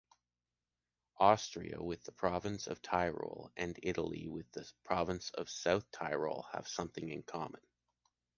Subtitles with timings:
[1.19, 6.67] Austria with the province of Tyrol and Italy with the province of South Tyrol have
[6.67, 7.61] something in common.